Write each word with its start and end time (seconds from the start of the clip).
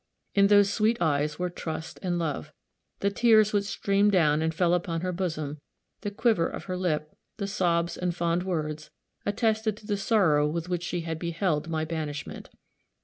In 0.33 0.47
those 0.47 0.73
sweet 0.73 0.99
eyes 0.99 1.37
were 1.37 1.51
trust 1.51 1.99
and 2.01 2.17
love; 2.17 2.51
the 3.01 3.11
tears 3.11 3.53
which 3.53 3.65
streamed 3.65 4.11
down 4.13 4.41
and 4.41 4.51
fell 4.51 4.73
upon 4.73 5.01
her 5.01 5.11
bosom, 5.11 5.61
the 6.01 6.09
quiver 6.09 6.47
of 6.47 6.63
her 6.63 6.75
lip, 6.75 7.13
the 7.37 7.45
sobs 7.45 7.97
and 7.97 8.15
fond 8.15 8.41
words, 8.41 8.89
attested 9.27 9.77
to 9.77 9.85
the 9.85 9.97
sorrow 9.97 10.47
with 10.47 10.67
which 10.69 10.81
she 10.81 11.01
had 11.01 11.19
beheld 11.19 11.69
my 11.69 11.85
banishment. 11.85 12.49